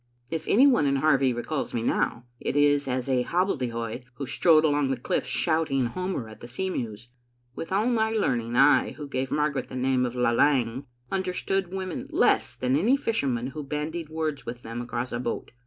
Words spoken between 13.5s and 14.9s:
who bandied words with them